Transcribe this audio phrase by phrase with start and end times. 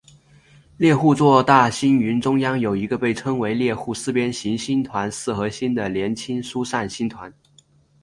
[0.77, 7.31] 猎户座大星云中央有一个被称为猎户四边形星团四合星的年轻疏散星团。